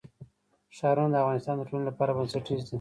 [0.77, 2.69] ښارونه د افغانستان د ټولنې لپاره بنسټیز دي.